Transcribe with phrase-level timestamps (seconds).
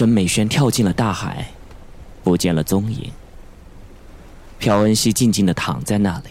[0.00, 1.46] 沈美轩跳进了大海，
[2.24, 3.12] 不见了踪影。
[4.58, 6.30] 朴恩熙静静的躺在那里，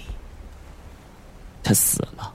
[1.62, 2.34] 他死了。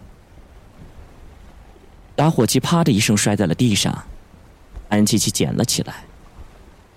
[2.14, 4.04] 打火机啪的一声摔在了地上，
[4.88, 6.04] 安琪琪捡了起来，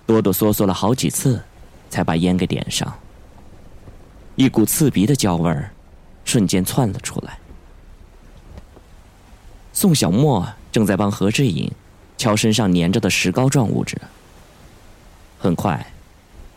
[0.06, 1.42] 哆哆嗦嗦了好几次，
[1.90, 2.96] 才把烟给点上。
[4.36, 5.72] 一股刺鼻的焦味儿，
[6.24, 7.40] 瞬间窜了出来。
[9.72, 11.68] 宋小沫正在帮何志颖
[12.16, 14.00] 敲身上粘着的石膏状物质。
[15.38, 15.86] 很快，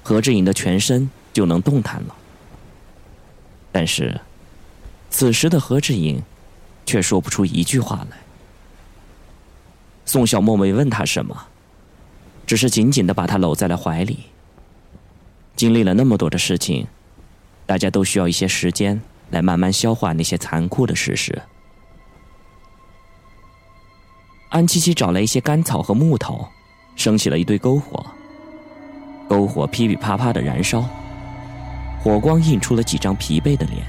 [0.03, 2.16] 何志颖的全身就能动弹了。
[3.72, 4.20] 但是，
[5.09, 6.22] 此时的何志颖
[6.86, 8.17] 却说不出一句话来。
[10.05, 11.48] 宋小沫没问他什么，
[12.45, 14.20] 只是紧紧的把他搂在了怀里。
[15.55, 16.88] 经历了那么多的事情，
[17.66, 21.41] 大家都需要一些时间来慢慢消化那些残酷的事实。
[24.50, 26.50] 安七七找来一些干草和木头，
[26.97, 28.06] 升起了一堆篝火。
[29.32, 30.84] 篝火噼噼啪啪的燃烧，
[32.04, 33.82] 火光映出了几张疲惫的脸。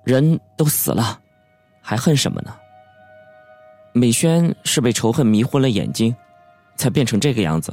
[0.05, 1.21] 人都死了，
[1.83, 2.51] 还恨什么呢？
[3.93, 6.15] 美轩是被仇恨迷昏了眼睛，
[6.77, 7.71] 才变成这个样子。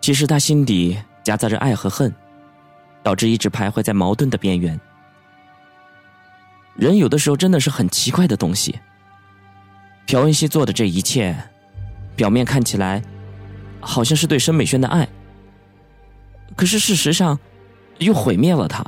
[0.00, 2.10] 其实他心底……”夹杂着爱和恨，
[3.02, 4.80] 导致一直徘徊在矛盾的边缘。
[6.74, 8.80] 人有的时候真的是很奇怪的东西。
[10.06, 11.36] 朴恩熙做的这一切，
[12.16, 13.02] 表面看起来
[13.78, 15.06] 好像是对申美轩的爱，
[16.56, 17.38] 可是事实上
[17.98, 18.82] 又毁灭了他，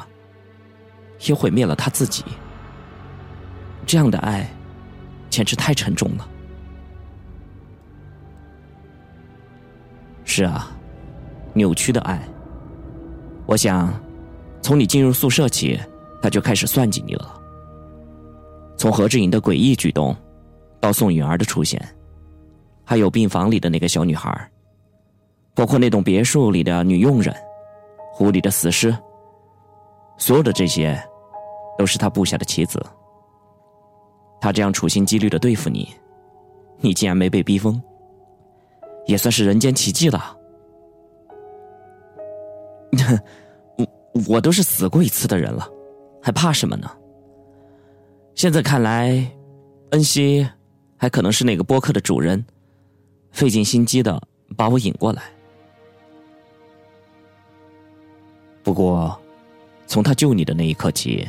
[1.27, 2.25] 也毁灭了他自己。
[3.85, 4.49] 这样的爱，
[5.29, 6.27] 简直太沉重了。
[10.25, 10.75] 是啊。
[11.53, 12.21] 扭曲的爱，
[13.47, 13.93] 我想，
[14.63, 15.79] 从你进入宿舍起，
[16.23, 17.41] 他就开始算计你了。
[18.77, 20.15] 从何志颖的诡异举动，
[20.81, 21.83] 到宋允儿的出现，
[22.85, 24.51] 还有病房里的那个小女孩，
[25.55, 27.35] 包括那栋别墅里的女佣人，
[28.13, 28.97] 湖里的死尸，
[30.17, 30.99] 所有的这些，
[31.77, 32.81] 都是他布下的棋子。
[34.41, 35.93] 他这样处心积虑的对付你，
[36.79, 37.79] 你竟然没被逼疯，
[39.05, 40.37] 也算是人间奇迹了。
[43.77, 43.87] 我
[44.37, 45.69] 我都是死过一次的人了，
[46.23, 46.91] 还怕什么呢？
[48.35, 49.31] 现在看来，
[49.91, 50.47] 恩熙
[50.97, 52.45] 还可能是那个播客的主人，
[53.31, 54.21] 费尽心机的
[54.57, 55.23] 把我引过来。
[58.63, 59.19] 不过，
[59.87, 61.29] 从他救你的那一刻起，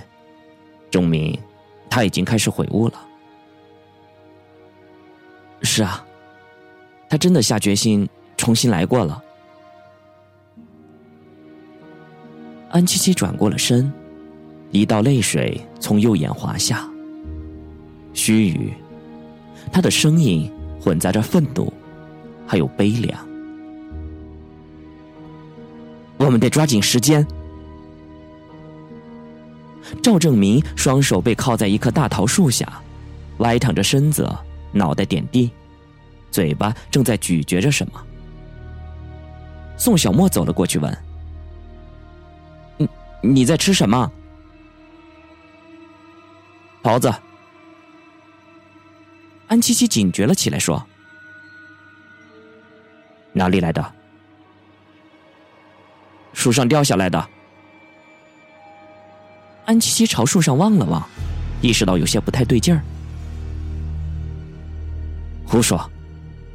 [0.90, 1.38] 证明
[1.90, 3.08] 他已经开始悔悟了。
[5.62, 6.06] 是啊，
[7.10, 9.24] 他真的下决心重新来过了。
[12.72, 13.92] 安七七转过了身，
[14.72, 16.90] 一道泪水从右眼滑下。
[18.14, 18.72] 须臾，
[19.74, 20.50] 他的声音
[20.80, 21.72] 混杂着愤怒，
[22.48, 23.28] 还有悲凉。
[26.18, 27.28] 我们得抓紧时间。
[30.02, 32.82] 赵正明双手被靠在一棵大桃树下，
[33.40, 34.30] 歪躺着身子，
[34.72, 35.52] 脑袋点地，
[36.32, 38.02] 嘴巴正在咀嚼着什么。
[39.78, 40.98] 宋小沫走了过去问。
[43.22, 44.12] 你在吃什么？
[46.84, 47.14] 桃子。
[49.48, 50.82] 安七七警觉了起来，说
[53.34, 53.94] ：“哪里来的？
[56.34, 57.30] 树上掉下来的。”
[59.66, 61.08] 安七七朝树上望了望，
[61.62, 62.82] 意识到有些不太对劲儿。
[65.46, 65.90] 胡说，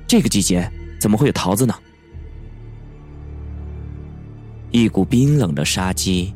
[0.09, 0.69] 这个季节
[0.99, 1.75] 怎么会有桃子呢？
[4.71, 6.34] 一股冰冷的杀机。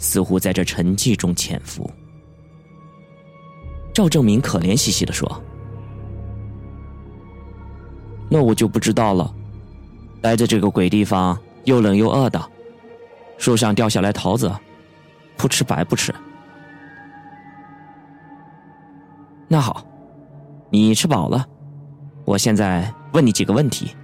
[0.00, 1.88] 似乎在这沉寂中潜伏。
[3.92, 5.30] 赵正明可怜兮兮的说
[8.30, 9.32] ：“那我就不知道了。
[10.22, 12.42] 待在这个鬼地方，又冷又饿的，
[13.36, 14.50] 树上掉下来桃子，
[15.36, 16.14] 不吃白不吃。
[19.48, 19.84] 那好，
[20.70, 21.46] 你吃饱了，
[22.24, 23.94] 我现在问你几个问题，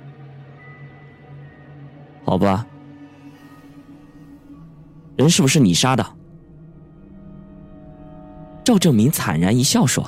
[2.24, 2.66] 好吧？”
[5.16, 6.06] 人是不是你杀的？
[8.64, 10.04] 赵正明惨然一笑说：“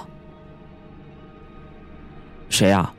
[2.51, 2.93] 谁啊？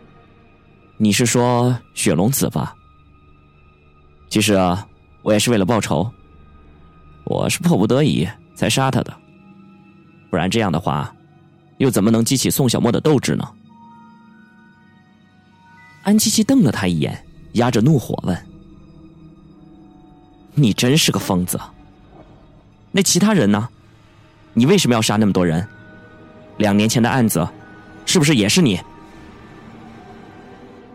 [0.97, 2.75] 你是说雪龙子吧？
[4.29, 4.87] 其实啊，
[5.21, 6.09] 我也是为了报仇。
[7.25, 9.15] 我是迫不得已才杀他的，
[10.31, 11.13] 不然这样的话，
[11.77, 13.47] 又怎么能激起宋小沫的斗志呢？”
[16.03, 17.23] 安七七瞪了他一眼，
[17.53, 18.47] 压着怒火问
[20.55, 21.59] ：“你真是个疯子。
[22.91, 23.69] 那其他人呢？
[24.53, 25.65] 你为什么要杀那么多人？
[26.57, 27.47] 两年前的案子，
[28.05, 28.79] 是不是也是你？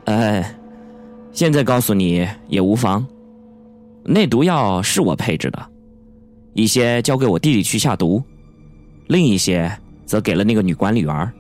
[0.07, 0.55] 哎，
[1.33, 3.07] 现在告诉你也无妨。
[4.03, 5.67] 那毒药是我配置的，
[6.53, 8.23] 一些交给我弟弟去下毒，
[9.07, 9.71] 另一些
[10.05, 11.33] 则给了那个女管理员。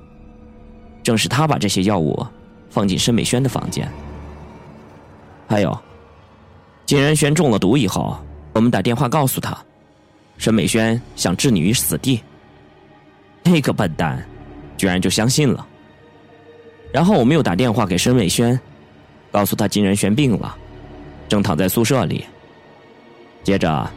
[1.02, 2.26] 正是他把这些药物
[2.70, 3.86] 放进申美轩的房间。
[5.46, 5.78] 还有，
[6.86, 8.16] 金仁轩中了毒以后，
[8.54, 9.54] 我们打电话告诉他。
[10.36, 12.20] 沈美轩想置你于死地，
[13.42, 14.26] 那个笨蛋
[14.76, 15.66] 居然就相信了。
[16.92, 18.58] 然后我们又打电话给沈美轩，
[19.32, 20.56] 告诉他金仁轩病了，
[21.28, 22.24] 正躺在宿舍里。
[23.42, 23.90] 接着，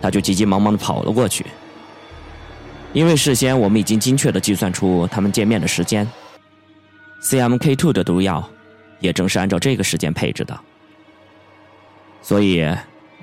[0.00, 1.46] 他就急急忙忙的跑了过去。
[2.92, 6.06] 因为事先我们已经精确的计算出他们见面的时间
[7.22, 8.46] ，CMK two 的毒药
[9.00, 10.58] 也正是按照这个时间配置的。
[12.20, 12.66] 所以，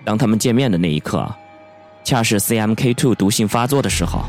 [0.04, 1.30] 当他们见面的那一刻。
[2.04, 4.26] 恰是 CMK2 毒性发作的时候，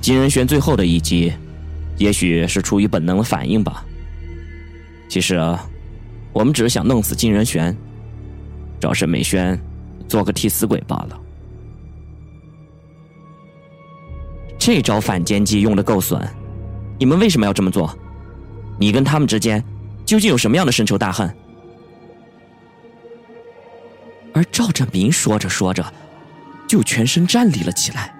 [0.00, 1.32] 金仁玄最后的一击，
[1.98, 3.84] 也许是出于本能的反应吧。
[5.08, 5.68] 其实啊，
[6.32, 7.76] 我们只是想弄死金仁玄，
[8.80, 9.60] 找沈美轩
[10.08, 11.20] 做个替死鬼罢了。
[14.58, 16.26] 这招反间计用的够损，
[16.98, 17.94] 你们为什么要这么做？
[18.78, 19.62] 你跟他们之间
[20.06, 21.30] 究竟有什么样的深仇大恨？
[24.32, 25.84] 而赵振明说着说着。
[26.72, 28.14] 就全身站立了起来，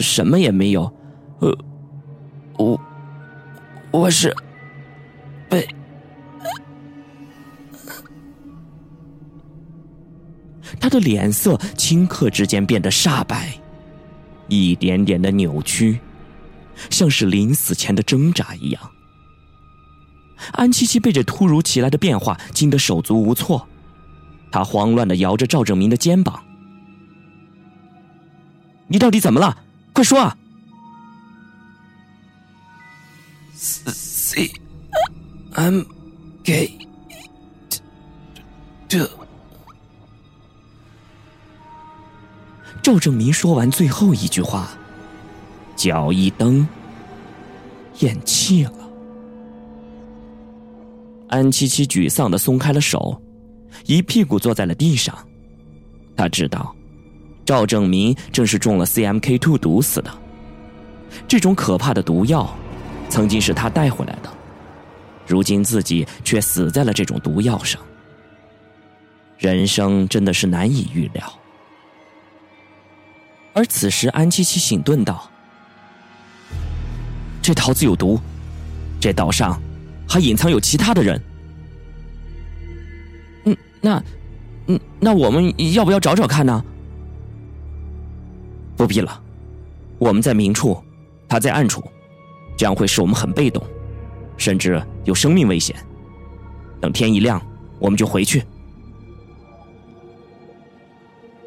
[0.00, 0.92] 什么也没有，
[1.38, 1.56] 呃，
[2.56, 2.80] 我
[3.92, 4.34] 我是
[5.48, 5.64] 被
[10.80, 13.56] 他的脸色顷刻之间变得煞白，
[14.48, 16.00] 一点点的扭曲，
[16.90, 18.90] 像是临死前的挣扎一样。
[20.50, 23.68] 安七七被这突如其来的变化惊得手足无措。
[24.50, 26.42] 他慌乱的摇着赵正明的肩膀
[28.88, 29.56] ：“你到底怎么了？
[29.92, 30.36] 快说啊
[33.54, 34.50] ！”C
[35.54, 35.82] M
[36.44, 36.78] K
[38.86, 39.10] 这
[42.82, 44.68] 赵正明说完最后一句话，
[45.76, 46.66] 脚一蹬，
[47.98, 48.72] 咽气了。
[51.28, 53.20] 安七七沮丧的松开了手。
[53.86, 55.16] 一屁股坐在了地上，
[56.16, 56.74] 他知道，
[57.44, 60.10] 赵正明正是中了 CMK two 毒死的。
[61.26, 62.54] 这种可怕的毒药，
[63.08, 64.30] 曾经是他带回来的，
[65.26, 67.80] 如今自己却死在了这种毒药上。
[69.38, 71.32] 人生真的是难以预料。
[73.54, 75.30] 而此时，安七七醒顿道
[77.40, 78.20] ：“这桃子有毒，
[79.00, 79.60] 这岛上
[80.08, 81.20] 还隐藏有其他的人。”
[83.80, 84.02] 那，
[84.66, 86.64] 嗯，那我们要不要找找看呢？
[88.76, 89.20] 不必了，
[89.98, 90.80] 我们在明处，
[91.28, 91.82] 他在暗处，
[92.56, 93.62] 这样会使我们很被动，
[94.36, 95.74] 甚至有生命危险。
[96.80, 97.40] 等天一亮，
[97.80, 98.42] 我们就回去。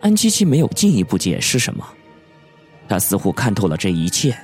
[0.01, 1.87] 安七七没有进一步解释什么，
[2.89, 4.35] 他似乎看透了这一切。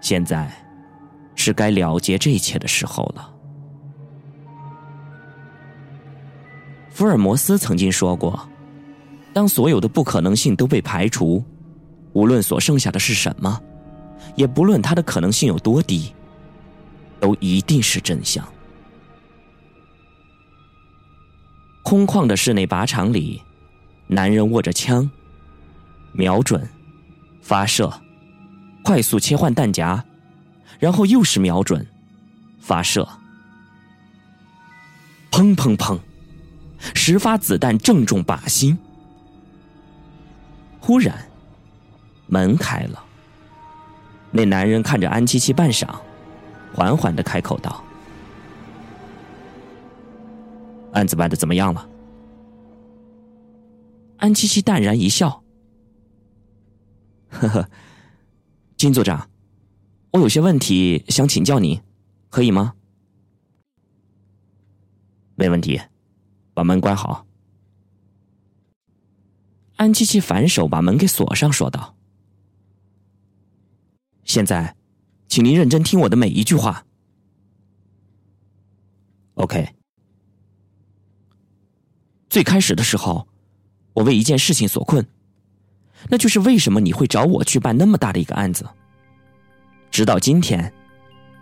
[0.00, 0.50] 现在，
[1.34, 3.35] 是该了结这一切的时候了。
[6.96, 8.48] 福尔摩斯曾经说过
[9.34, 11.44] ：“当所有的不可能性都被排除，
[12.14, 13.60] 无论所剩下的是什么，
[14.34, 16.14] 也不论它的可能性有多低，
[17.20, 18.42] 都一定是真相。”
[21.84, 23.42] 空旷的室内靶场里，
[24.06, 25.10] 男人握着枪，
[26.12, 26.66] 瞄准、
[27.42, 27.92] 发射、
[28.82, 30.02] 快速切换弹夹，
[30.78, 31.86] 然后又是瞄准、
[32.58, 33.06] 发射，
[35.30, 35.98] 砰砰砰。
[37.08, 38.76] 十发子弹正中靶心。
[40.80, 41.16] 忽然，
[42.26, 43.00] 门开了。
[44.32, 45.86] 那男人看着安七七半晌，
[46.74, 47.84] 缓缓的开口道
[50.94, 51.88] ：“案子办的怎么样了？”
[54.18, 55.44] 安七七淡然一笑
[57.30, 57.68] ：“呵呵，
[58.76, 59.30] 金组长，
[60.10, 61.80] 我有些问题想请教您，
[62.30, 62.74] 可以吗
[65.38, 65.80] ？”“没问题。”
[66.56, 67.26] 把门关好。
[69.76, 71.94] 安七七反手把门给锁上，说道
[74.24, 74.74] ：“现在，
[75.28, 76.86] 请您认真听我的每一句话。
[79.34, 79.74] ”OK。
[82.30, 83.28] 最开始的时候，
[83.92, 85.06] 我为一件事情所困，
[86.08, 88.66] 那就是为什么你会找我去办那么大的一个案子。
[89.90, 90.72] 直到今天，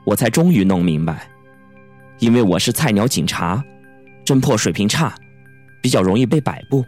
[0.05, 1.31] 我才终于弄明白，
[2.19, 3.65] 因为我是菜鸟警察。
[4.25, 5.15] 侦破水平差，
[5.83, 6.85] 比较容易被摆布。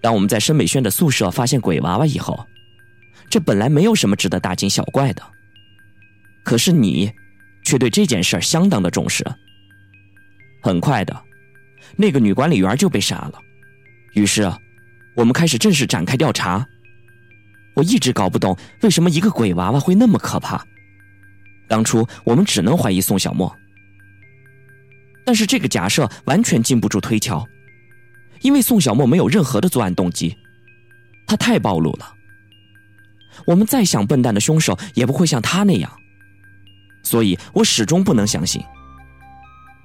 [0.00, 2.46] 当我们在申美轩的宿舍发现鬼娃娃以后，
[3.28, 5.22] 这本来没有什么值得大惊小怪的。
[6.44, 7.10] 可是你，
[7.64, 9.24] 却对这件事儿相当的重视。
[10.62, 11.22] 很快的，
[11.96, 13.34] 那个女管理员就被杀了。
[14.14, 14.50] 于是，
[15.14, 16.66] 我们开始正式展开调查。
[17.74, 20.64] 我一直搞不懂为什么一个鬼娃娃会那么可怕。
[21.68, 23.54] 当初我们只能怀疑宋小沫，
[25.28, 27.46] 但是这个假设完全经不住推敲，
[28.40, 30.34] 因为宋小沫没有任何的作案动机，
[31.26, 32.14] 他太暴露了。
[33.44, 35.92] 我们再想笨蛋的凶手也不会像他那样，
[37.02, 38.62] 所以我始终不能相信。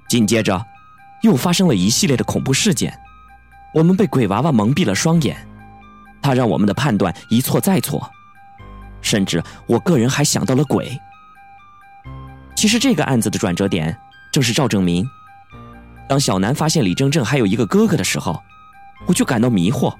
[0.08, 0.64] 紧接着，
[1.22, 2.98] 又发生了一系列的恐怖事件，
[3.74, 5.36] 我们被鬼娃娃蒙蔽了双眼，
[6.22, 8.10] 他让我们的判断一错再错，
[9.02, 10.98] 甚至我个人还想到了鬼。
[12.56, 13.94] 其实这个案子的转折点
[14.32, 15.06] 正是赵正明。
[16.08, 18.42] 当小南发现李正正还有一个哥哥的时候，
[19.06, 19.94] 我就感到迷惑：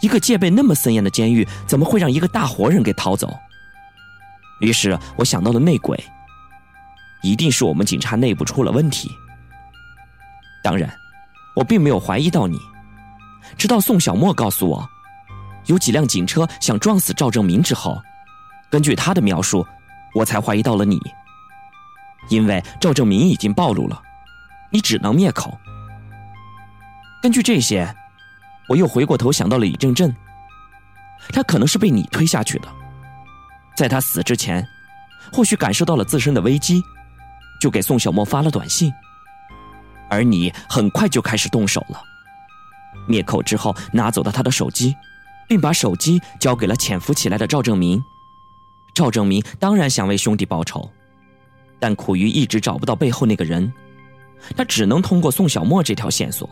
[0.00, 3.32] 一个戒备那么森严的监狱，怎么会让一个大活人给逃走？
[4.60, 6.02] 于是我想到了内鬼，
[7.22, 9.10] 一定是我们警察内部出了问题。
[10.62, 10.92] 当然，
[11.54, 12.58] 我并没有怀疑到你，
[13.56, 14.88] 直到宋小沫告诉我，
[15.66, 18.02] 有几辆警车想撞死赵正明之后，
[18.68, 19.64] 根据他的描述，
[20.14, 21.00] 我才怀疑到了你。
[22.28, 24.02] 因为赵正明已经暴露了，
[24.70, 25.58] 你只能灭口。
[27.22, 27.92] 根据这些，
[28.68, 30.14] 我又回过头想到了李正正，
[31.30, 32.68] 他可能是被你推下去的，
[33.76, 34.66] 在他死之前，
[35.32, 36.80] 或许感受到了自身的危机，
[37.60, 38.92] 就给宋小沫发了短信，
[40.08, 42.00] 而你很快就开始动手了。
[43.08, 44.94] 灭口之后，拿走了他的手机，
[45.48, 48.02] 并把手机交给了潜伏起来的赵正明。
[48.94, 50.90] 赵正明当然想为兄弟报仇。
[51.78, 53.70] 但苦于一直找不到背后那个人，
[54.56, 56.48] 他只能通过宋小沫这条线索。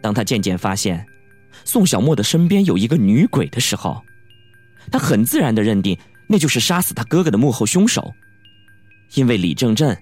[0.00, 1.04] 当他渐渐发现
[1.64, 4.02] 宋小沫的身边有一个女鬼的时候，
[4.90, 8.14] 他很自然的认定那就是杀死他哥哥的幕后凶手，
[9.14, 9.96] 因为李正正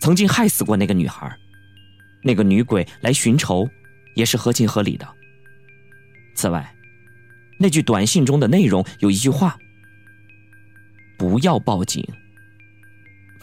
[0.00, 1.30] 曾经害死过那个女孩，
[2.22, 3.68] 那个女鬼来寻仇
[4.14, 5.06] 也是合情合理的。
[6.34, 6.74] 此外，
[7.58, 9.56] 那句短信中的内容有一句话
[11.18, 12.04] ：“不要报警。”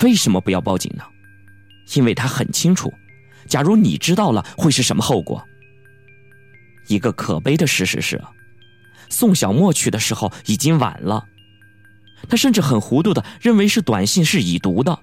[0.04, 1.04] 为什么不要报警呢？
[1.94, 2.94] 因为他很清楚，
[3.48, 5.46] 假如你知道了会是什么后果。
[6.88, 8.22] 一个可悲的事实是，
[9.10, 11.26] 宋小沫去的时候已经晚了。
[12.28, 14.98] 他甚至很糊涂的认为是短信是已读的。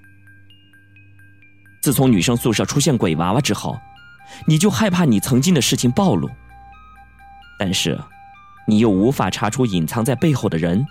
[1.80, 3.78] 自从女生宿舍出现鬼娃娃之后，
[4.46, 6.28] 你就害怕你曾经的事情暴露，
[7.58, 7.98] 但是
[8.66, 10.84] 你又无法查出隐藏在背后的人。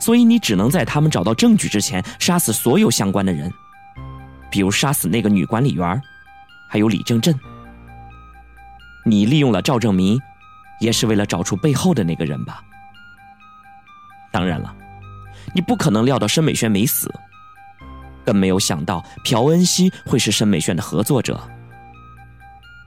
[0.00, 3.52] 所以你只能在他们找到证据之前杀死所有相关的人，
[4.56, 6.00] 比如杀死那个女管理员，
[6.66, 7.38] 还有李正正。
[9.04, 10.18] 你利用了赵正明，
[10.80, 12.64] 也是为了找出背后的那个人吧？
[14.32, 14.74] 当然了，
[15.52, 17.12] 你不可能料到申美轩没死，
[18.24, 21.38] 更没有想到朴恩熙会是申美轩的合作者。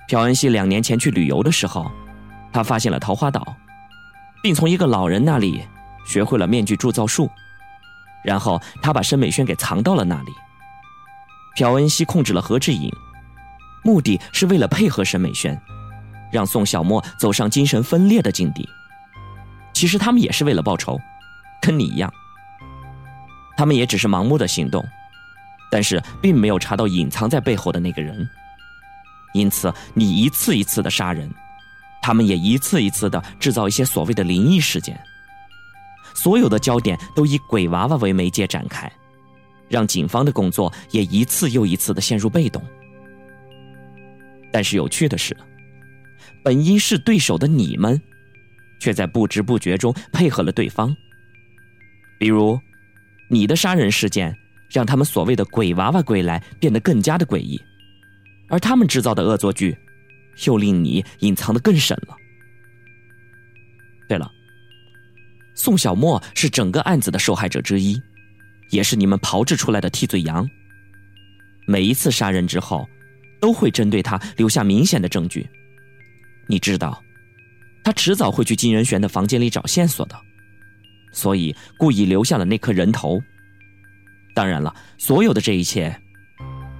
[0.07, 1.91] 朴恩熙两年前去旅游的时候，
[2.51, 3.55] 他发现了桃花岛，
[4.41, 5.63] 并从一个老人那里。
[6.03, 7.29] 学会了面具铸造术，
[8.23, 10.31] 然后他把申美轩给藏到了那里。
[11.55, 12.91] 朴恩熙控制了何志颖，
[13.83, 15.59] 目的是为了配合沈美轩，
[16.31, 18.67] 让宋小沫走上精神分裂的境地。
[19.73, 20.97] 其实他们也是为了报仇，
[21.61, 22.11] 跟你一样。
[23.57, 24.85] 他们也只是盲目的行动，
[25.69, 28.27] 但是并没有查到隐藏在背后的那个人。
[29.33, 31.29] 因此，你一次一次的杀人，
[32.01, 34.99] 他们也一次一次的制造一些所谓的灵异事件。
[36.13, 38.91] 所有的焦点都以鬼娃娃为媒介展开，
[39.69, 42.61] 让警方的工作也一次又一次的陷入被动。
[44.51, 45.35] 但是有趣的是，
[46.43, 48.01] 本应是对手的你们，
[48.79, 50.95] 却在不知不觉中配合了对方。
[52.17, 52.59] 比如，
[53.29, 54.35] 你的杀人事件
[54.69, 57.61] 让他们所谓的“鬼娃娃归来”变得更加的诡异，
[58.49, 59.77] 而他们制造的恶作剧，
[60.45, 62.17] 又令你隐藏的更深了。
[64.07, 64.29] 对了。
[65.55, 68.01] 宋小沫是整个案子的受害者之一，
[68.69, 70.47] 也是你们炮制出来的替罪羊。
[71.67, 72.87] 每一次杀人之后，
[73.39, 75.47] 都会针对他留下明显的证据。
[76.47, 77.03] 你知道，
[77.83, 80.19] 他迟早会去金仁玄的房间里找线索的，
[81.11, 83.21] 所以故意留下了那颗人头。
[84.33, 85.95] 当然了，所有的这一切，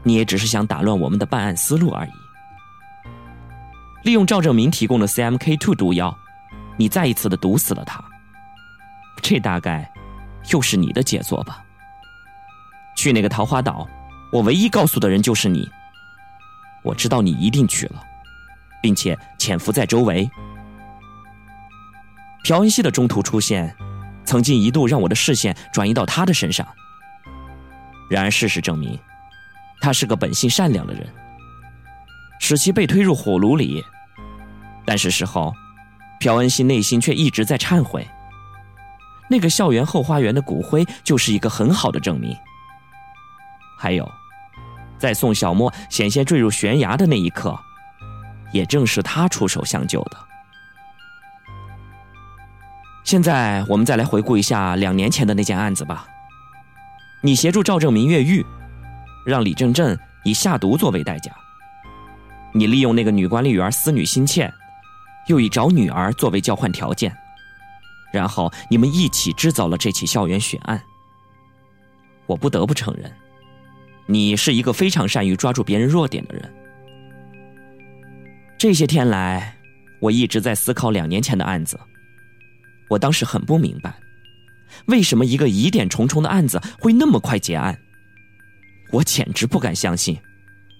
[0.03, 2.09] 你也只是想打乱我们的办案思路而已。
[4.03, 6.17] 利用赵正明提供的 CMK Two 毒药，
[6.77, 8.03] 你再一次的毒死了他。
[9.21, 9.91] 这大概
[10.51, 11.63] 又是你的杰作吧？
[12.99, 13.87] 去那个桃花岛，
[14.29, 15.65] 我唯一告诉的人就是你。
[16.83, 18.03] 我知道你一定去了，
[18.83, 20.29] 并且潜伏在周围。
[22.43, 23.73] 朴恩熙的中途出现，
[24.25, 26.67] 曾经一度让我的视线转移到他的身上。
[28.09, 28.99] 然而事实证明，
[29.79, 31.07] 他是个本性善良的人。
[32.41, 33.81] 使其被推入火炉里，
[34.85, 35.53] 但是事后，
[36.19, 38.05] 朴恩熙内心却一直在忏悔。
[39.29, 42.35] 那个校园后花园的骨灰就是一个很好的证明。
[43.79, 44.11] 还有，
[44.97, 47.57] 在宋小沫险些坠入悬崖的那一刻，
[48.51, 50.17] 也正是他出手相救的。
[53.05, 56.05] 现在我们再来回顾一下两年前的那件案子吧。
[57.21, 58.45] 你协助赵正明越狱，
[59.25, 61.31] 让李正镇以下毒作为代价。
[62.53, 64.53] 你利用那个女管理员思女心切，
[65.27, 67.15] 又以找女儿作为交换条件，
[68.11, 70.81] 然后你们一起制造了这起校园血案。
[72.25, 73.11] 我不得不承认，
[74.11, 76.51] 你是一个非常善于抓住别人弱点的人。
[78.57, 79.55] 这些天来，
[79.99, 81.79] 我一直在思考两年前的案子。
[82.89, 83.93] 我当时很不明白，
[84.87, 87.79] 为什么一个疑点重重的案子会那么快结案。
[88.91, 90.17] 我简直不敢相信。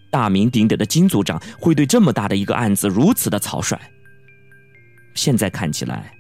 [0.10, 3.80] 大名鼎鼎的金组长会对这么大的一个案子如此的草率。
[5.14, 6.12] 现在看起来，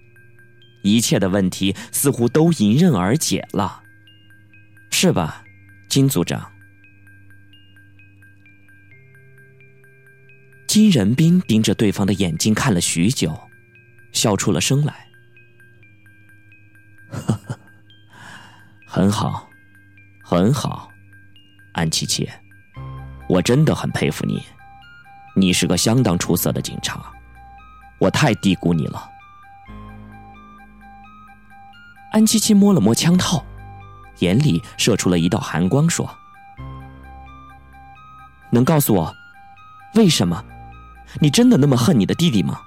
[0.83, 3.81] 一切的问题似乎都迎刃而解了，
[4.91, 5.43] 是吧，
[5.89, 6.51] 金组长？
[10.69, 13.35] 金仁斌盯着对方的眼睛看了许久，
[14.11, 14.93] 笑出了声来。
[17.09, 17.59] 呵呵，
[18.85, 19.49] 很好，
[20.23, 20.88] 很好，
[21.73, 22.29] 安琪琪。
[23.27, 24.43] 我真的很佩服你，
[25.35, 27.11] 你是个相当出色的警察，
[27.97, 29.09] 我太低估你了。
[32.11, 33.43] 安七七摸了摸枪套，
[34.19, 36.08] 眼里射出了一道寒光，说
[38.53, 39.12] ：“能告诉我，
[39.95, 40.45] 为什么？
[41.19, 42.62] 你真的那么恨你的弟弟吗？”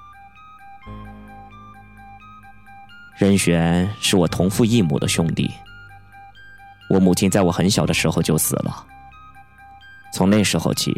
[3.17, 5.49] 任玄是我同父异母的兄弟，
[6.91, 8.85] 我母亲在我很小的时候就死了。
[10.13, 10.93] 从那时候起，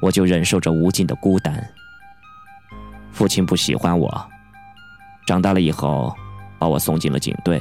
[0.00, 1.68] 我就忍受着无尽的孤单。
[3.10, 4.30] 父亲不喜欢我，
[5.26, 6.14] 长大了以后，
[6.58, 7.60] 把我送进了警队，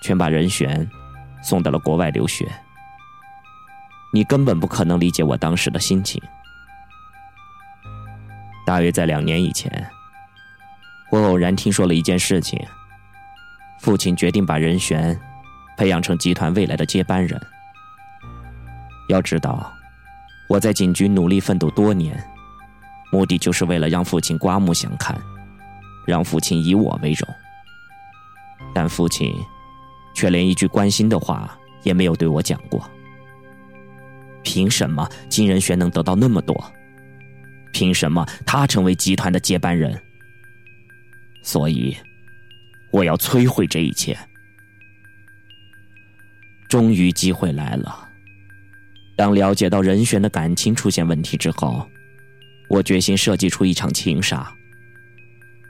[0.00, 0.88] 却把任玄
[1.42, 2.50] 送到了国外留学。
[4.12, 6.22] 你根本不可能理解我当时的心情。
[8.66, 9.70] 大约在两年以前，
[11.12, 12.60] 我偶然听说了一件事情：
[13.78, 15.16] 父亲决定把任玄
[15.76, 17.40] 培养成集团未来的接班人。
[19.08, 19.72] 要知道，
[20.48, 22.20] 我在警局努力奋斗多年，
[23.12, 25.16] 目的就是为了让父亲刮目相看，
[26.04, 27.28] 让父亲以我为荣。
[28.74, 29.32] 但父亲
[30.12, 32.82] 却连一句关心的话也没有对我讲过。
[34.42, 36.72] 凭什么金仁玄能得到那么多？
[37.76, 40.00] 凭什么他成为集团的接班人？
[41.42, 41.94] 所以，
[42.90, 44.16] 我要摧毁这一切。
[46.70, 48.08] 终于，机会来了。
[49.14, 51.86] 当了解到任璇的感情出现问题之后，
[52.70, 54.50] 我决心设计出一场情杀。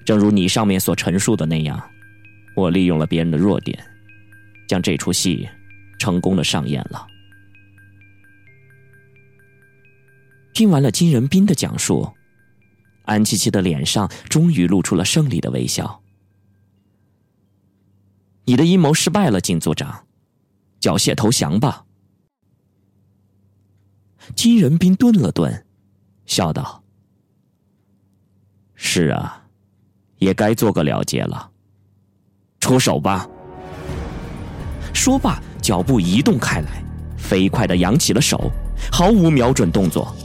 [0.05, 1.91] 正如你上面所陈述的那样，
[2.55, 3.77] 我利用了别人的弱点，
[4.69, 5.49] 将这出戏
[5.99, 7.05] 成功的上演了。
[10.57, 12.11] 听完了金仁斌的讲述，
[13.05, 16.01] 安琪琪的脸上终于露出了胜利的微笑。
[18.47, 20.07] 你的阴谋失败了，金组长，
[20.81, 21.85] 缴械投降吧。
[24.35, 25.67] 金仁斌顿了顿，
[26.25, 26.83] 笑道
[28.75, 29.45] ：“是啊，
[30.17, 31.51] 也该做个了结了。
[32.61, 33.29] 出手吧。”
[34.95, 36.83] 说罢，脚步移动开来，
[37.19, 38.51] 飞快的扬起了手，
[38.91, 40.17] 毫无瞄准动作，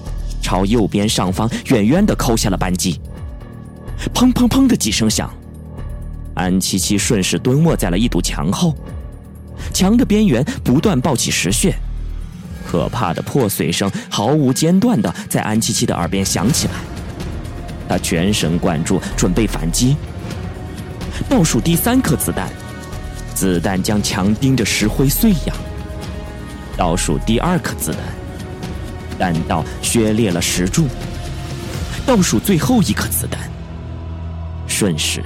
[0.52, 3.00] 朝右边上方远远的扣下了扳机。
[4.14, 5.34] 砰砰砰的几声响，
[6.36, 8.76] 安七七顺势蹲卧在了一堵墙后，
[9.72, 11.74] 墙的边缘不断爆起石屑。
[12.70, 16.74] 可怕的破碎声毫无间断的在安七七的耳边响起来，
[17.88, 19.96] 他全神贯注准备反击。
[21.30, 22.50] 倒数第三颗子弹，
[23.34, 25.56] 子弹将墙钉着石灰碎呀。
[26.76, 28.02] 倒数第二颗子弹，
[29.18, 30.88] 弹道削裂了石柱。
[32.06, 33.40] 倒数最后一颗子弹，
[34.68, 35.24] 瞬时，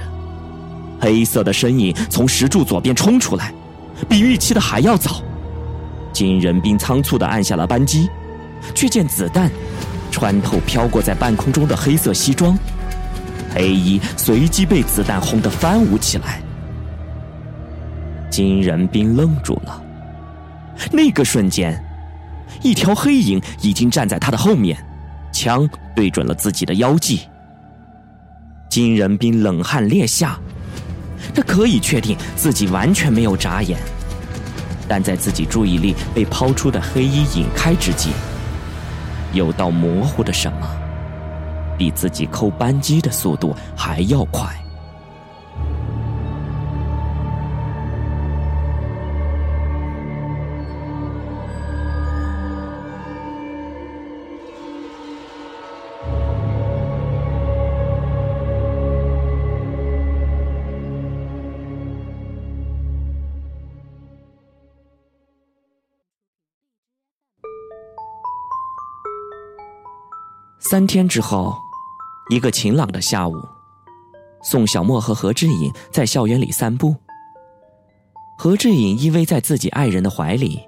[1.00, 3.52] 黑色的身影从石柱左边冲出来，
[4.08, 5.22] 比预期的还要早。
[6.12, 8.08] 金仁斌仓促的按下了扳机，
[8.74, 9.50] 却见子弹
[10.10, 12.58] 穿透飘过在半空中的黑色西装，
[13.54, 16.40] 黑衣随即被子弹轰得翻舞起来。
[18.30, 19.82] 金仁斌愣住了，
[20.92, 21.82] 那个瞬间，
[22.66, 24.76] 一条黑影已经站在他的后面，
[25.32, 27.20] 枪对准了自己的腰际。
[28.68, 30.36] 金仁斌冷汗裂下，
[31.32, 33.78] 他可以确定自己完全没有眨眼，
[34.88, 38.10] 但在自己注意力被抛出的黑衣引开之际，
[39.32, 40.66] 有道模糊的什么，
[41.78, 44.52] 比自己扣扳机的速度还要快。
[70.68, 71.56] 三天之后，
[72.28, 73.40] 一个晴朗的下午，
[74.42, 76.92] 宋小沫和何志颖在校园里散步。
[78.36, 80.60] 何志颖依偎在自己爱人的怀里，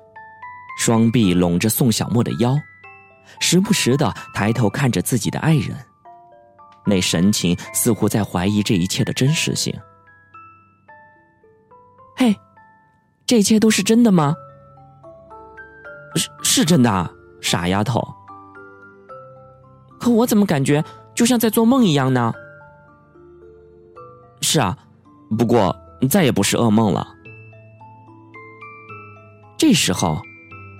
[0.78, 2.56] 双臂拢着宋小沫的腰，
[3.40, 5.76] 时不时的抬头看着自己的爱人，
[6.86, 9.76] 那神情似乎在怀疑这一切的真实性。
[12.14, 12.36] 嘿，
[13.26, 14.36] 这一切都是真的吗？
[16.14, 18.00] 是是真的，傻丫头。
[20.00, 20.84] 可我怎么感觉
[21.14, 22.32] 就像在做梦一样呢？
[24.40, 24.78] 是啊，
[25.36, 25.74] 不过
[26.08, 27.06] 再也不是噩梦了。
[29.58, 30.22] 这时候，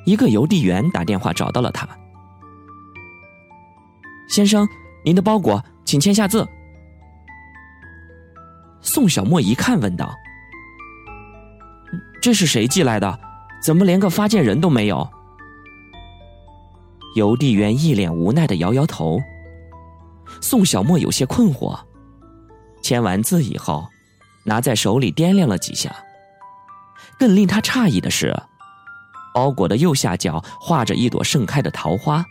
[0.07, 1.87] 一个邮递员打电话找到了他。
[4.29, 4.67] 先生，
[5.05, 6.47] 您的包裹，请签下字。
[8.81, 10.15] 宋小沫一看，问道
[12.23, 13.19] ：“这是谁寄来的？
[13.61, 15.07] 怎么连个发件人都没有？”
[17.15, 19.19] 邮递员一脸无奈的摇摇头。
[20.41, 21.79] 宋小沫有些困惑。
[22.83, 23.87] 签完字以后，
[24.45, 25.95] 拿在手里掂量了几下。
[27.19, 28.35] 更令他诧异的是，
[29.35, 32.25] 包裹的右下角画着一朵盛开的桃花。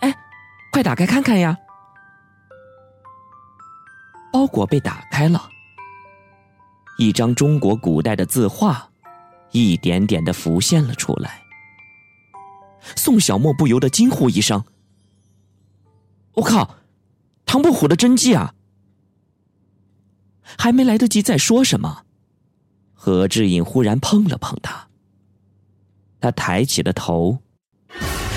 [0.00, 0.14] 哎，
[0.72, 1.56] 快打开看看呀！
[4.30, 5.48] 包裹被打开了，
[6.98, 8.86] 一张中国古代的字画，
[9.52, 11.40] 一点点的浮现了出来。
[12.94, 14.62] 宋小沫不由得惊呼一声
[16.34, 16.76] ：“我靠，
[17.44, 18.54] 唐伯虎的真迹啊！”
[20.58, 22.04] 还没来得及再说什么，
[22.94, 24.86] 何志颖忽然碰了碰他。
[26.20, 27.38] 他抬起了头，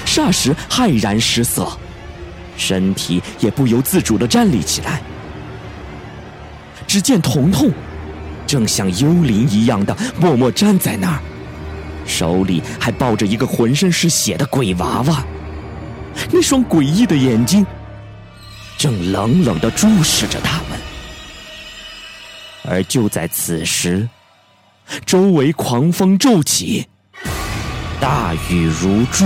[0.05, 1.67] 霎时骇然失色，
[2.57, 5.01] 身体也不由自主的站立起来。
[6.87, 7.71] 只见彤彤
[8.47, 11.21] 正像幽灵一样的默默站在那儿。
[12.09, 15.23] 手里还抱着一个浑身是血的鬼娃娃，
[16.31, 17.65] 那双诡异的眼睛
[18.77, 20.79] 正冷冷的注视着他们。
[22.63, 24.09] 而就在此时，
[25.05, 26.87] 周围狂风骤起，
[28.01, 29.25] 大雨如注。